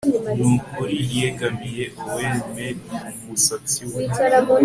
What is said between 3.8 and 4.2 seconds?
we